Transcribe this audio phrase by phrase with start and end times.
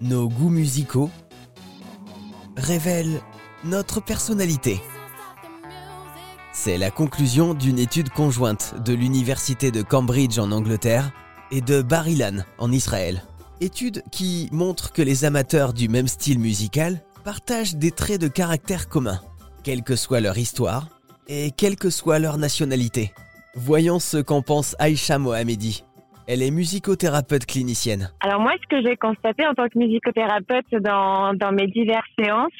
[0.00, 1.10] nos goûts musicaux
[2.56, 3.20] révèlent
[3.64, 4.80] notre personnalité.
[6.52, 11.12] C'est la conclusion d'une étude conjointe de l'Université de Cambridge en Angleterre
[11.50, 13.22] et de Bar-Ilan en Israël.
[13.60, 18.88] Étude qui montre que les amateurs du même style musical partagent des traits de caractère
[18.88, 19.20] communs,
[19.62, 20.88] quelle que soit leur histoire
[21.28, 23.12] et quelle que soit leur nationalité.
[23.54, 25.84] Voyons ce qu'en pense Aïcha Mohamedi.
[26.28, 28.10] Elle est musicothérapeute clinicienne.
[28.20, 32.50] Alors moi, ce que j'ai constaté en tant que musicothérapeute dans, mes diverses séances,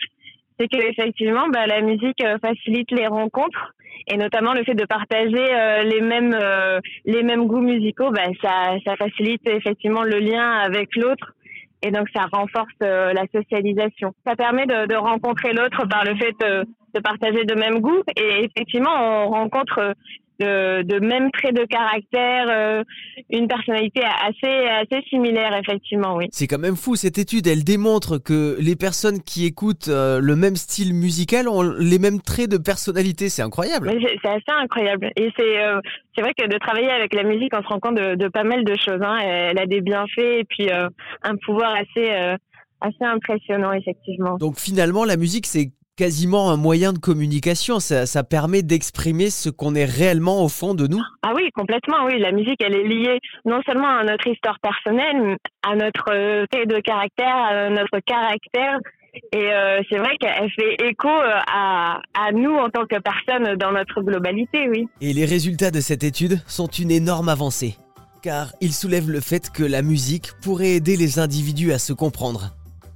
[0.58, 3.74] c'est que effectivement, bah, la musique euh, facilite les rencontres
[4.06, 8.28] et notamment le fait de partager euh, les mêmes euh, les mêmes goûts musicaux, bah,
[8.40, 11.32] ça, ça facilite effectivement le lien avec l'autre
[11.82, 14.14] et donc ça renforce la socialisation.
[14.24, 18.02] Ça permet de, de rencontrer l'autre par le fait de, de partager de mêmes goûts
[18.16, 19.94] et effectivement on rencontre
[20.40, 22.82] de, de mêmes traits de caractère, euh,
[23.30, 26.26] une personnalité assez assez similaire effectivement, oui.
[26.30, 27.46] C'est quand même fou cette étude.
[27.46, 32.20] Elle démontre que les personnes qui écoutent euh, le même style musical ont les mêmes
[32.20, 33.28] traits de personnalité.
[33.28, 33.90] C'est incroyable.
[34.22, 35.10] C'est assez incroyable.
[35.16, 35.80] Et c'est euh,
[36.14, 38.44] c'est vrai que de travailler avec la musique, on se rend compte de, de pas
[38.44, 39.00] mal de choses.
[39.02, 39.18] Hein.
[39.18, 42.36] Elle a des bienfaits et puis un pouvoir assez
[42.80, 44.36] assez impressionnant effectivement.
[44.36, 47.80] Donc finalement, la musique c'est quasiment un moyen de communication.
[47.80, 51.02] Ça, ça permet d'exprimer ce qu'on est réellement au fond de nous.
[51.22, 52.04] Ah oui, complètement.
[52.04, 55.36] Oui, la musique, elle est liée non seulement à notre histoire personnelle,
[55.66, 58.78] à notre trait de caractère, à notre caractère.
[59.32, 63.56] Et euh, c'est vrai qu'elle fait écho euh, à, à nous en tant que personnes
[63.56, 64.86] dans notre globalité, oui.
[65.00, 67.76] Et les résultats de cette étude sont une énorme avancée,
[68.22, 72.50] car ils soulèvent le fait que la musique pourrait aider les individus à se comprendre,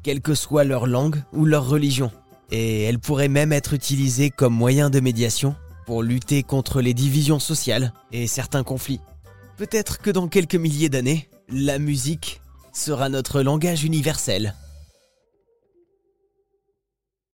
[0.05, 2.11] quelle que soit leur langue ou leur religion
[2.51, 5.55] et elle pourrait même être utilisée comme moyen de médiation
[5.87, 9.01] pour lutter contre les divisions sociales et certains conflits.
[9.56, 12.41] Peut-être que dans quelques milliers d'années, la musique
[12.73, 14.55] sera notre langage universel.